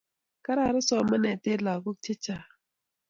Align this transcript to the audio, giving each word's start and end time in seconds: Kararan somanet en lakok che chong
Kararan 0.45 0.83
somanet 0.89 1.43
en 1.51 1.59
lakok 1.65 1.97
che 2.03 2.13
chong 2.23 2.47